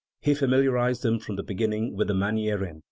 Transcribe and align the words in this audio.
He 0.21 0.33
familiarised 0.33 1.03
them 1.03 1.19
from 1.19 1.35
the 1.35 1.43
beginning 1.43 1.95
with 1.95 2.07
the 2.07 2.15
"manieren", 2.15 2.77
i. 2.77 2.79